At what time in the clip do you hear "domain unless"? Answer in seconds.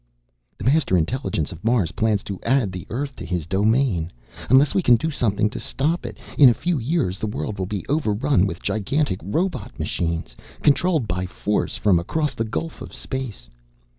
3.45-4.73